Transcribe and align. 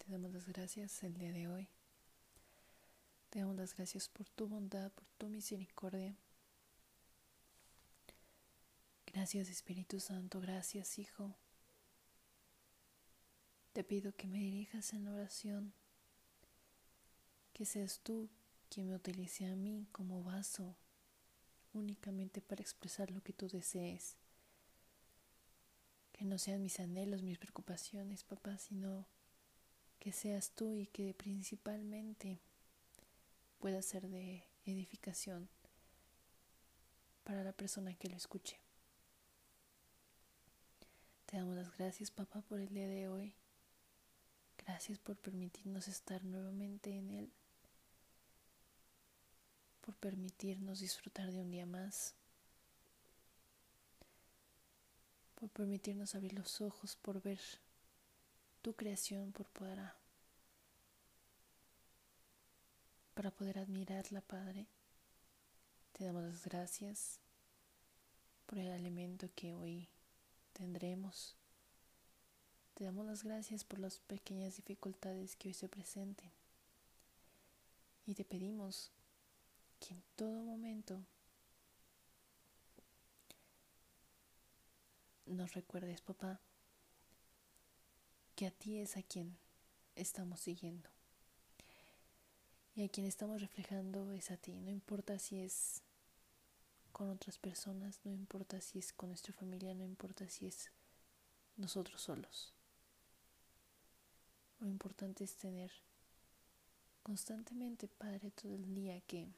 te 0.00 0.10
damos 0.10 0.32
las 0.32 0.46
gracias 0.46 1.02
el 1.02 1.14
día 1.14 1.30
de 1.30 1.46
hoy. 1.46 1.68
Te 3.28 3.40
damos 3.40 3.56
las 3.56 3.76
gracias 3.76 4.08
por 4.08 4.28
tu 4.30 4.48
bondad, 4.48 4.90
por 4.92 5.06
tu 5.18 5.28
misericordia. 5.28 6.16
Gracias 9.06 9.48
Espíritu 9.50 10.00
Santo, 10.00 10.40
gracias 10.40 10.98
Hijo. 10.98 11.36
Te 13.74 13.84
pido 13.84 14.14
que 14.16 14.26
me 14.26 14.38
dirijas 14.38 14.94
en 14.94 15.04
la 15.04 15.12
oración, 15.12 15.74
que 17.52 17.66
seas 17.66 18.00
tú 18.00 18.30
quien 18.70 18.88
me 18.88 18.94
utilice 18.94 19.46
a 19.46 19.54
mí 19.54 19.86
como 19.92 20.24
vaso 20.24 20.76
únicamente 21.74 22.40
para 22.40 22.62
expresar 22.62 23.10
lo 23.10 23.22
que 23.22 23.34
tú 23.34 23.48
desees. 23.48 24.16
Que 26.12 26.24
no 26.24 26.38
sean 26.38 26.62
mis 26.62 26.80
anhelos, 26.80 27.22
mis 27.22 27.38
preocupaciones, 27.38 28.24
papá, 28.24 28.56
sino 28.58 29.06
que 30.00 30.12
seas 30.12 30.50
tú 30.52 30.78
y 30.78 30.86
que 30.86 31.14
principalmente 31.14 32.40
pueda 33.58 33.82
ser 33.82 34.08
de 34.08 34.42
edificación 34.64 35.48
para 37.22 37.44
la 37.44 37.52
persona 37.52 37.94
que 37.94 38.08
lo 38.08 38.16
escuche. 38.16 38.58
Te 41.26 41.36
damos 41.36 41.54
las 41.54 41.76
gracias, 41.76 42.10
papá, 42.10 42.40
por 42.40 42.60
el 42.60 42.72
día 42.74 42.88
de 42.88 43.08
hoy. 43.08 43.34
Gracias 44.66 44.98
por 44.98 45.16
permitirnos 45.16 45.86
estar 45.86 46.24
nuevamente 46.24 46.96
en 46.96 47.10
él, 47.10 47.32
por 49.82 49.94
permitirnos 49.96 50.80
disfrutar 50.80 51.30
de 51.30 51.40
un 51.40 51.50
día 51.50 51.66
más, 51.66 52.14
por 55.34 55.50
permitirnos 55.50 56.14
abrir 56.14 56.32
los 56.32 56.60
ojos, 56.60 56.96
por 56.96 57.20
ver 57.22 57.40
tu 58.62 58.74
creación, 58.74 59.32
por 59.32 59.48
poder 59.48 59.78
para 63.14 63.30
poder 63.30 63.58
admirarla, 63.58 64.20
Padre. 64.22 64.66
Te 65.92 66.04
damos 66.04 66.22
las 66.22 66.44
gracias 66.44 67.20
por 68.46 68.58
el 68.58 68.72
alimento 68.72 69.28
que 69.34 69.54
hoy 69.54 69.88
tendremos. 70.52 71.36
Te 72.74 72.84
damos 72.84 73.04
las 73.04 73.22
gracias 73.22 73.64
por 73.64 73.78
las 73.78 73.98
pequeñas 73.98 74.56
dificultades 74.56 75.36
que 75.36 75.48
hoy 75.48 75.54
se 75.54 75.68
presenten. 75.68 76.32
Y 78.06 78.14
te 78.14 78.24
pedimos 78.24 78.90
que 79.78 79.94
en 79.94 80.02
todo 80.16 80.42
momento 80.42 81.04
nos 85.26 85.52
recuerdes, 85.54 86.00
papá, 86.00 86.40
que 88.40 88.46
a 88.46 88.50
ti 88.50 88.78
es 88.78 88.96
a 88.96 89.02
quien 89.02 89.36
estamos 89.96 90.40
siguiendo 90.40 90.88
y 92.74 92.82
a 92.82 92.88
quien 92.88 93.06
estamos 93.06 93.42
reflejando 93.42 94.12
es 94.12 94.30
a 94.30 94.38
ti. 94.38 94.54
No 94.62 94.70
importa 94.70 95.18
si 95.18 95.40
es 95.40 95.82
con 96.90 97.10
otras 97.10 97.36
personas, 97.36 98.00
no 98.02 98.10
importa 98.10 98.62
si 98.62 98.78
es 98.78 98.94
con 98.94 99.10
nuestra 99.10 99.34
familia, 99.34 99.74
no 99.74 99.84
importa 99.84 100.26
si 100.26 100.46
es 100.46 100.70
nosotros 101.58 102.00
solos. 102.00 102.54
Lo 104.58 104.68
importante 104.68 105.22
es 105.24 105.36
tener 105.36 105.70
constantemente, 107.02 107.88
Padre, 107.88 108.30
todo 108.30 108.54
el 108.54 108.74
día 108.74 109.02
que, 109.02 109.34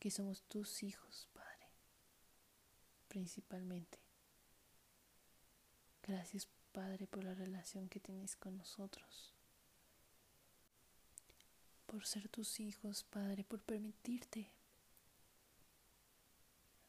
que 0.00 0.10
somos 0.10 0.42
tus 0.42 0.82
hijos, 0.82 1.28
Padre, 1.32 1.68
principalmente. 3.06 4.07
Gracias, 6.08 6.48
Padre, 6.72 7.06
por 7.06 7.22
la 7.22 7.34
relación 7.34 7.88
que 7.88 8.00
tienes 8.00 8.34
con 8.34 8.56
nosotros 8.56 9.38
por 11.88 12.04
ser 12.04 12.28
tus 12.28 12.60
hijos, 12.60 13.02
Padre, 13.04 13.44
por 13.44 13.62
permitirte 13.62 14.52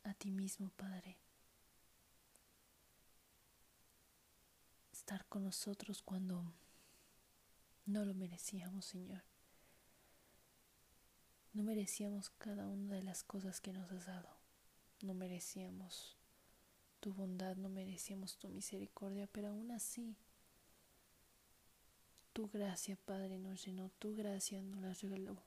a 0.04 0.14
ti 0.14 0.30
mismo, 0.30 0.70
Padre, 0.72 1.18
estar 4.92 5.26
con 5.28 5.46
nosotros 5.46 6.02
cuando 6.02 6.54
no 7.86 8.04
lo 8.04 8.14
merecíamos, 8.14 8.86
Señor. 8.86 9.24
No 11.54 11.64
merecíamos 11.64 12.30
cada 12.32 12.68
una 12.68 12.96
de 12.96 13.04
las 13.04 13.24
cosas 13.24 13.62
que 13.62 13.72
nos 13.72 13.90
has 13.94 14.06
dado. 14.06 14.30
No 15.02 15.14
merecíamos 15.14 16.19
tu 17.00 17.14
bondad, 17.14 17.56
no 17.56 17.70
merecíamos 17.70 18.38
tu 18.38 18.50
misericordia, 18.50 19.28
pero 19.28 19.50
aún 19.50 19.72
así 19.72 20.16
tu 22.34 22.48
gracia, 22.48 22.96
Padre, 23.06 23.38
nos 23.38 23.66
llenó, 23.66 23.90
tu 24.00 24.16
gracia 24.16 24.62
nos 24.62 24.82
la 24.82 24.94
regaló. 24.94 25.38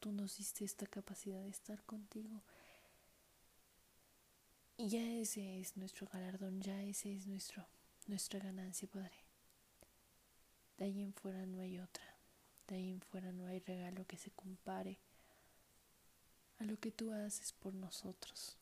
Tú 0.00 0.12
nos 0.12 0.38
diste 0.38 0.64
esta 0.64 0.86
capacidad 0.86 1.42
de 1.42 1.50
estar 1.50 1.82
contigo. 1.84 2.42
Y 4.76 4.88
ya 4.88 5.02
ese 5.02 5.60
es 5.60 5.76
nuestro 5.76 6.06
galardón, 6.06 6.60
ya 6.60 6.82
ese 6.82 7.14
es 7.14 7.26
nuestro, 7.26 7.66
nuestra 8.06 8.40
ganancia, 8.40 8.88
Padre. 8.88 9.16
De 10.78 10.86
ahí 10.86 11.02
en 11.02 11.12
fuera 11.12 11.44
no 11.46 11.60
hay 11.60 11.78
otra. 11.78 12.16
De 12.66 12.76
ahí 12.76 12.90
en 12.90 13.00
fuera 13.00 13.30
no 13.32 13.46
hay 13.46 13.60
regalo 13.60 14.06
que 14.06 14.16
se 14.16 14.30
compare 14.30 14.98
a 16.58 16.64
lo 16.64 16.78
que 16.78 16.90
tú 16.90 17.12
haces 17.12 17.52
por 17.52 17.74
nosotros. 17.74 18.56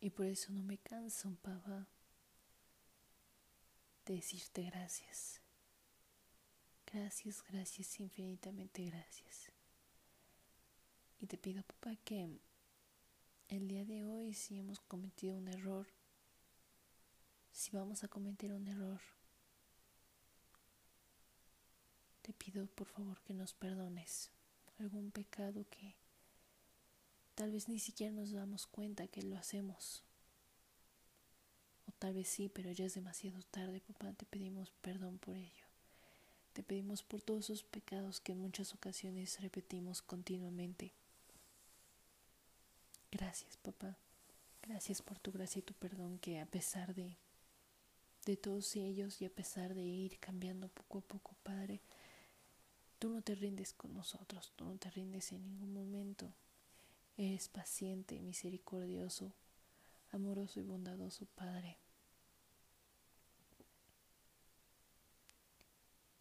Y 0.00 0.10
por 0.10 0.26
eso 0.26 0.52
no 0.52 0.62
me 0.62 0.78
canso, 0.78 1.34
papá 1.42 1.86
decirte 4.14 4.62
gracias. 4.64 5.40
Gracias, 6.92 7.44
gracias, 7.48 8.00
infinitamente 8.00 8.84
gracias. 8.84 9.52
Y 11.20 11.26
te 11.26 11.38
pido, 11.38 11.62
papá, 11.62 11.96
que 12.04 12.40
el 13.48 13.68
día 13.68 13.84
de 13.84 14.04
hoy, 14.04 14.34
si 14.34 14.58
hemos 14.58 14.80
cometido 14.80 15.36
un 15.36 15.48
error, 15.48 15.86
si 17.52 17.70
vamos 17.76 18.02
a 18.02 18.08
cometer 18.08 18.52
un 18.52 18.66
error, 18.66 19.00
te 22.22 22.32
pido 22.32 22.66
por 22.66 22.86
favor 22.86 23.20
que 23.22 23.34
nos 23.34 23.54
perdones 23.54 24.30
algún 24.78 25.10
pecado 25.10 25.66
que 25.68 25.94
tal 27.40 27.52
vez 27.52 27.68
ni 27.68 27.78
siquiera 27.78 28.12
nos 28.12 28.32
damos 28.32 28.66
cuenta 28.66 29.08
que 29.08 29.22
lo 29.22 29.38
hacemos 29.38 30.04
tal 32.00 32.14
vez 32.14 32.28
sí, 32.28 32.48
pero 32.48 32.72
ya 32.72 32.86
es 32.86 32.94
demasiado 32.94 33.42
tarde, 33.50 33.80
papá, 33.80 34.12
te 34.14 34.24
pedimos 34.24 34.72
perdón 34.80 35.18
por 35.18 35.36
ello. 35.36 35.66
Te 36.54 36.62
pedimos 36.62 37.02
por 37.02 37.20
todos 37.20 37.44
esos 37.44 37.62
pecados 37.62 38.20
que 38.20 38.32
en 38.32 38.38
muchas 38.40 38.74
ocasiones 38.74 39.38
repetimos 39.40 40.00
continuamente. 40.00 40.94
Gracias, 43.12 43.58
papá. 43.58 43.98
Gracias 44.62 45.02
por 45.02 45.18
tu 45.18 45.30
gracia 45.30 45.58
y 45.58 45.62
tu 45.62 45.74
perdón 45.74 46.18
que 46.18 46.40
a 46.40 46.46
pesar 46.46 46.94
de 46.94 47.16
de 48.24 48.36
todos 48.36 48.76
ellos 48.76 49.20
y 49.20 49.26
a 49.26 49.30
pesar 49.30 49.74
de 49.74 49.82
ir 49.82 50.18
cambiando 50.18 50.68
poco 50.68 50.98
a 50.98 51.02
poco, 51.02 51.36
Padre, 51.42 51.80
tú 52.98 53.10
no 53.10 53.22
te 53.22 53.34
rindes 53.34 53.72
con 53.72 53.92
nosotros, 53.94 54.52
tú 54.56 54.64
no 54.64 54.76
te 54.76 54.90
rindes 54.90 55.32
en 55.32 55.42
ningún 55.42 55.72
momento. 55.72 56.32
Eres 57.20 57.50
paciente, 57.50 58.18
misericordioso, 58.18 59.34
amoroso 60.10 60.58
y 60.58 60.62
bondadoso, 60.62 61.26
Padre. 61.34 61.76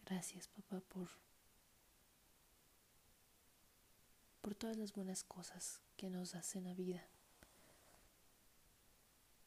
Gracias, 0.05 0.49
papá, 0.49 0.81
por, 0.81 1.07
por 4.41 4.55
todas 4.55 4.75
las 4.75 4.91
buenas 4.91 5.23
cosas 5.23 5.81
que 5.95 6.09
nos 6.09 6.35
hacen 6.35 6.65
la 6.65 6.73
vida, 6.73 7.07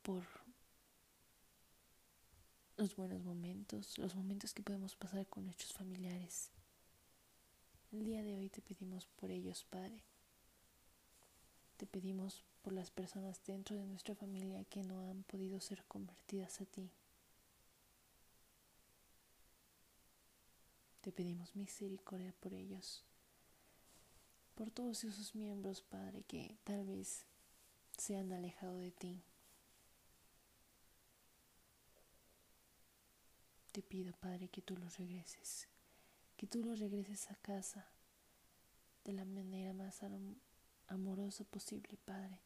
por 0.00 0.24
los 2.78 2.96
buenos 2.96 3.22
momentos, 3.24 3.98
los 3.98 4.14
momentos 4.14 4.54
que 4.54 4.62
podemos 4.62 4.96
pasar 4.96 5.26
con 5.26 5.44
nuestros 5.44 5.74
familiares. 5.74 6.50
El 7.90 8.04
día 8.06 8.22
de 8.22 8.36
hoy 8.36 8.48
te 8.48 8.62
pedimos 8.62 9.04
por 9.04 9.30
ellos, 9.30 9.66
Padre. 9.66 10.02
Te 11.82 11.88
pedimos 11.88 12.44
por 12.62 12.72
las 12.72 12.92
personas 12.92 13.42
dentro 13.44 13.74
de 13.74 13.84
nuestra 13.84 14.14
familia 14.14 14.62
que 14.66 14.84
no 14.84 15.00
han 15.00 15.24
podido 15.24 15.58
ser 15.60 15.84
convertidas 15.86 16.60
a 16.60 16.64
ti. 16.64 16.92
Te 21.00 21.10
pedimos 21.10 21.56
misericordia 21.56 22.32
por 22.38 22.54
ellos, 22.54 23.02
por 24.54 24.70
todos 24.70 25.02
esos 25.02 25.34
miembros, 25.34 25.82
Padre, 25.82 26.22
que 26.22 26.56
tal 26.62 26.86
vez 26.86 27.26
se 27.98 28.16
han 28.16 28.32
alejado 28.32 28.78
de 28.78 28.92
ti. 28.92 29.24
Te 33.72 33.82
pido, 33.82 34.12
Padre, 34.18 34.46
que 34.46 34.62
tú 34.62 34.76
los 34.76 34.98
regreses, 34.98 35.66
que 36.36 36.46
tú 36.46 36.62
los 36.62 36.78
regreses 36.78 37.28
a 37.32 37.34
casa 37.34 37.88
de 39.02 39.14
la 39.14 39.24
manera 39.24 39.72
más 39.72 40.04
amorosa 40.92 41.44
posible, 41.44 41.96
Padre, 42.04 42.38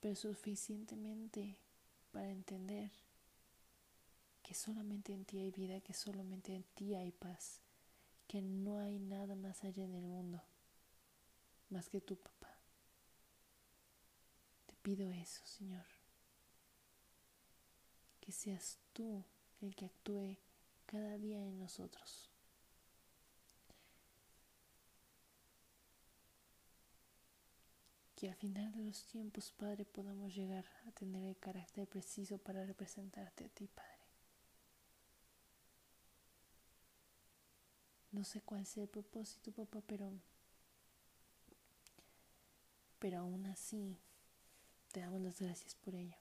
pero 0.00 0.14
suficientemente 0.14 1.56
para 2.10 2.30
entender 2.30 2.90
que 4.42 4.54
solamente 4.54 5.12
en 5.12 5.24
ti 5.24 5.38
hay 5.38 5.50
vida, 5.50 5.80
que 5.80 5.94
solamente 5.94 6.54
en 6.54 6.64
ti 6.74 6.94
hay 6.94 7.12
paz, 7.12 7.60
que 8.26 8.42
no 8.42 8.80
hay 8.80 8.98
nada 8.98 9.34
más 9.34 9.64
allá 9.64 9.84
en 9.84 9.94
el 9.94 10.02
mundo, 10.02 10.42
más 11.70 11.88
que 11.88 12.00
tu 12.00 12.16
papá. 12.16 12.58
Te 14.66 14.74
pido 14.82 15.10
eso, 15.12 15.44
Señor, 15.46 15.86
que 18.20 18.32
seas 18.32 18.78
tú 18.92 19.24
el 19.60 19.74
que 19.74 19.86
actúe 19.86 20.36
cada 20.86 21.16
día 21.16 21.38
en 21.38 21.58
nosotros. 21.58 22.31
Que 28.22 28.28
al 28.28 28.36
final 28.36 28.70
de 28.70 28.84
los 28.84 29.04
tiempos, 29.06 29.50
Padre, 29.50 29.84
podamos 29.84 30.32
llegar 30.32 30.64
a 30.86 30.92
tener 30.92 31.24
el 31.24 31.36
carácter 31.38 31.88
preciso 31.88 32.38
para 32.38 32.64
representarte 32.64 33.46
a 33.46 33.48
ti, 33.48 33.66
Padre. 33.66 34.06
No 38.12 38.22
sé 38.22 38.40
cuál 38.40 38.64
sea 38.64 38.84
el 38.84 38.88
propósito, 38.88 39.50
papá, 39.50 39.82
pero 39.88 40.12
pero 43.00 43.18
aún 43.18 43.44
así 43.46 43.98
te 44.92 45.00
damos 45.00 45.20
las 45.20 45.40
gracias 45.40 45.74
por 45.74 45.96
ello. 45.96 46.16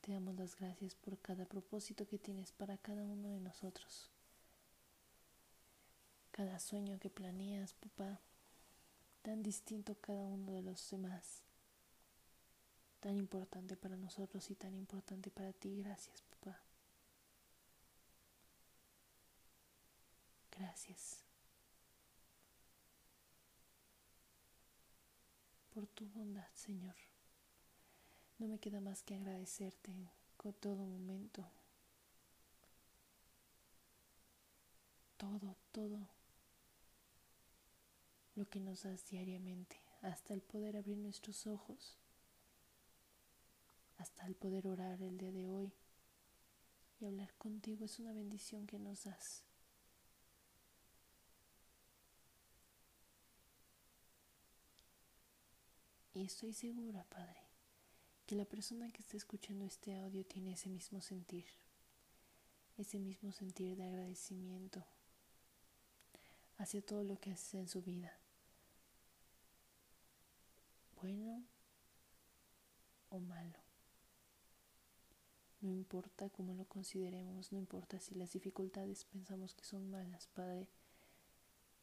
Te 0.00 0.12
damos 0.12 0.34
las 0.34 0.56
gracias 0.56 0.94
por 0.94 1.20
cada 1.20 1.44
propósito 1.44 2.06
que 2.08 2.18
tienes 2.18 2.52
para 2.52 2.78
cada 2.78 3.04
uno 3.04 3.28
de 3.28 3.40
nosotros. 3.40 4.10
Cada 6.30 6.58
sueño 6.58 6.98
que 6.98 7.10
planeas, 7.10 7.74
papá, 7.74 8.22
tan 9.22 9.42
distinto 9.42 9.94
cada 10.00 10.26
uno 10.26 10.52
de 10.52 10.62
los 10.62 10.90
demás, 10.90 11.42
tan 13.00 13.16
importante 13.16 13.76
para 13.76 13.96
nosotros 13.96 14.50
y 14.50 14.54
tan 14.54 14.74
importante 14.74 15.30
para 15.30 15.52
ti. 15.52 15.82
Gracias, 15.82 16.22
papá. 16.22 16.60
Gracias 20.50 21.24
por 25.72 25.86
tu 25.86 26.08
bondad, 26.08 26.48
Señor. 26.54 26.96
No 28.38 28.48
me 28.48 28.58
queda 28.58 28.80
más 28.80 29.02
que 29.02 29.14
agradecerte 29.14 29.92
con 30.36 30.52
todo 30.54 30.84
momento. 30.84 31.48
Todo, 35.16 35.56
todo 35.72 36.17
lo 38.38 38.48
que 38.48 38.60
nos 38.60 38.84
das 38.84 39.04
diariamente, 39.04 39.80
hasta 40.00 40.32
el 40.32 40.42
poder 40.42 40.76
abrir 40.76 40.96
nuestros 40.96 41.48
ojos, 41.48 41.96
hasta 43.96 44.24
el 44.26 44.36
poder 44.36 44.68
orar 44.68 45.02
el 45.02 45.18
día 45.18 45.32
de 45.32 45.48
hoy 45.48 45.72
y 47.00 47.06
hablar 47.06 47.34
contigo 47.34 47.84
es 47.84 47.98
una 47.98 48.12
bendición 48.12 48.64
que 48.68 48.78
nos 48.78 49.02
das. 49.02 49.42
Y 56.14 56.22
estoy 56.22 56.52
segura, 56.52 57.02
Padre, 57.08 57.42
que 58.24 58.36
la 58.36 58.44
persona 58.44 58.88
que 58.92 59.02
está 59.02 59.16
escuchando 59.16 59.64
este 59.64 59.96
audio 59.96 60.24
tiene 60.24 60.52
ese 60.52 60.68
mismo 60.68 61.00
sentir, 61.00 61.46
ese 62.76 63.00
mismo 63.00 63.32
sentir 63.32 63.76
de 63.76 63.82
agradecimiento 63.82 64.86
hacia 66.56 66.80
todo 66.82 67.02
lo 67.02 67.18
que 67.18 67.32
hace 67.32 67.58
en 67.58 67.68
su 67.68 67.82
vida 67.82 68.16
bueno 71.00 71.44
o 73.10 73.20
malo. 73.20 73.58
No 75.60 75.70
importa 75.70 76.30
cómo 76.30 76.54
lo 76.54 76.66
consideremos, 76.66 77.50
no 77.52 77.58
importa 77.58 77.98
si 77.98 78.14
las 78.14 78.32
dificultades 78.32 79.04
pensamos 79.06 79.54
que 79.54 79.64
son 79.64 79.90
malas, 79.90 80.28
Padre, 80.28 80.68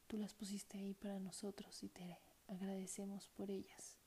tú 0.08 0.18
las 0.18 0.34
pusiste 0.34 0.78
ahí 0.78 0.94
para 0.94 1.20
nosotros 1.20 1.84
y 1.84 1.90
te 1.90 2.18
agradecemos 2.48 3.28
por 3.30 3.52
ellas. 3.52 3.98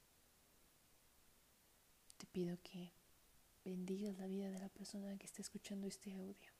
Te 2.16 2.26
pido 2.26 2.58
que 2.62 2.92
bendigas 3.64 4.18
la 4.18 4.26
vida 4.26 4.50
de 4.50 4.58
la 4.58 4.70
persona 4.70 5.16
que 5.18 5.26
está 5.26 5.42
escuchando 5.42 5.86
este 5.86 6.14
audio. 6.14 6.50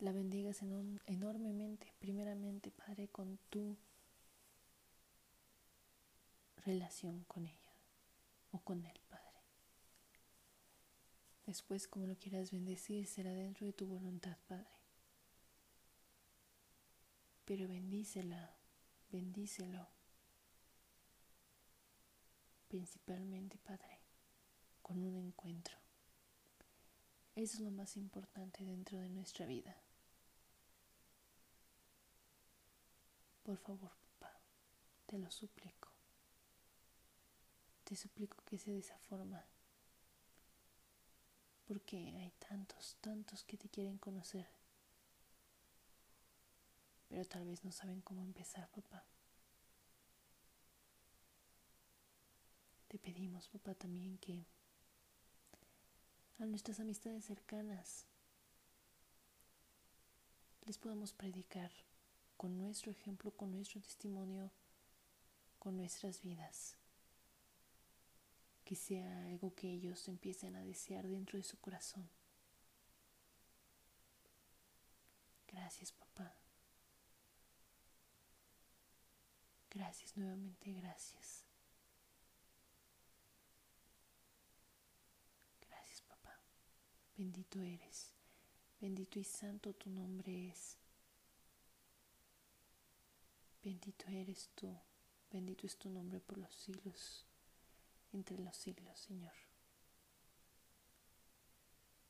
La 0.00 0.12
bendigas 0.12 0.60
enormemente, 1.06 1.92
primeramente, 1.98 2.70
Padre, 2.70 3.08
con 3.08 3.38
tu 3.50 3.76
relación 6.68 7.24
con 7.24 7.46
ella 7.46 7.72
o 8.52 8.60
con 8.60 8.84
él, 8.84 9.00
Padre. 9.08 9.42
Después, 11.46 11.88
como 11.88 12.06
lo 12.06 12.14
quieras 12.18 12.50
bendecir, 12.50 13.06
será 13.06 13.32
dentro 13.32 13.66
de 13.66 13.72
tu 13.72 13.86
voluntad, 13.86 14.36
Padre. 14.46 14.68
Pero 17.46 17.66
bendícela, 17.68 18.54
bendícelo. 19.10 19.88
Principalmente, 22.68 23.56
Padre, 23.56 24.00
con 24.82 25.02
un 25.02 25.16
encuentro. 25.16 25.78
Eso 27.34 27.54
es 27.56 27.60
lo 27.60 27.70
más 27.70 27.96
importante 27.96 28.62
dentro 28.64 28.98
de 28.98 29.08
nuestra 29.08 29.46
vida. 29.46 29.74
Por 33.42 33.56
favor, 33.56 33.92
papá, 34.18 34.38
te 35.06 35.16
lo 35.16 35.30
suplico. 35.30 35.97
Te 37.88 37.96
suplico 37.96 38.36
que 38.44 38.58
sea 38.58 38.74
de 38.74 38.80
esa 38.80 38.98
forma, 38.98 39.42
porque 41.66 41.96
hay 41.96 42.30
tantos, 42.32 42.98
tantos 43.00 43.44
que 43.44 43.56
te 43.56 43.70
quieren 43.70 43.96
conocer, 43.96 44.46
pero 47.08 47.24
tal 47.24 47.46
vez 47.46 47.64
no 47.64 47.72
saben 47.72 48.02
cómo 48.02 48.22
empezar, 48.22 48.68
papá. 48.72 49.06
Te 52.88 52.98
pedimos, 52.98 53.48
papá, 53.48 53.74
también 53.74 54.18
que 54.18 54.44
a 56.40 56.44
nuestras 56.44 56.80
amistades 56.80 57.24
cercanas 57.24 58.04
les 60.66 60.76
podamos 60.76 61.14
predicar 61.14 61.72
con 62.36 62.58
nuestro 62.58 62.92
ejemplo, 62.92 63.30
con 63.30 63.50
nuestro 63.50 63.80
testimonio, 63.80 64.52
con 65.58 65.78
nuestras 65.78 66.20
vidas 66.20 66.77
que 68.68 68.76
sea 68.76 69.24
algo 69.24 69.54
que 69.54 69.72
ellos 69.72 70.06
empiecen 70.08 70.54
a 70.54 70.62
desear 70.62 71.08
dentro 71.08 71.38
de 71.38 71.42
su 71.42 71.58
corazón. 71.58 72.06
Gracias, 75.46 75.90
papá. 75.90 76.36
Gracias 79.70 80.14
nuevamente, 80.18 80.70
gracias. 80.74 81.46
Gracias, 85.66 86.02
papá. 86.02 86.38
Bendito 87.16 87.62
eres. 87.62 88.12
Bendito 88.82 89.18
y 89.18 89.24
santo 89.24 89.72
tu 89.72 89.88
nombre 89.88 90.50
es. 90.50 90.76
Bendito 93.62 94.08
eres 94.08 94.50
tú. 94.54 94.78
Bendito 95.32 95.66
es 95.66 95.78
tu 95.78 95.88
nombre 95.88 96.20
por 96.20 96.36
los 96.36 96.54
siglos 96.54 97.27
entre 98.18 98.36
los 98.38 98.56
siglos, 98.56 98.98
Señor. 98.98 99.32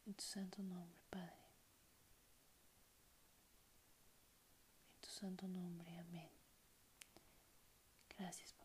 En 0.07 0.15
tu 0.15 0.25
santo 0.25 0.63
nombre, 0.63 1.03
Padre. 1.11 1.37
En 4.95 5.01
tu 5.03 5.09
santo 5.11 5.47
nombre, 5.47 5.97
amén. 5.99 6.31
Gracias. 8.17 8.58